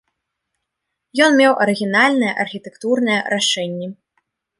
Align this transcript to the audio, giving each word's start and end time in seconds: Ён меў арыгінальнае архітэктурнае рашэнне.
Ён 1.25 1.31
меў 1.41 1.53
арыгінальнае 1.65 2.31
архітэктурнае 2.45 3.19
рашэнне. 3.35 3.87